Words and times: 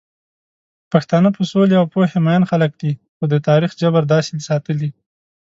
پښتانه 0.91 1.29
په 1.35 1.41
سولې 1.51 1.73
او 1.79 1.85
پوهې 1.93 2.17
مئين 2.25 2.43
خلک 2.51 2.71
دي، 2.81 2.91
خو 3.15 3.23
د 3.31 3.35
تاريخ 3.47 3.71
جبر 3.81 4.03
داسې 4.13 4.33
ساتلي 4.49 4.89